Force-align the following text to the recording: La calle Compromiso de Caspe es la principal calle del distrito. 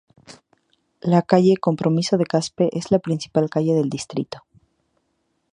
La 1.01 1.21
calle 1.21 1.57
Compromiso 1.57 2.17
de 2.17 2.25
Caspe 2.25 2.75
es 2.75 2.89
la 2.89 2.97
principal 2.97 3.51
calle 3.51 3.75
del 3.75 3.87
distrito. 3.91 4.43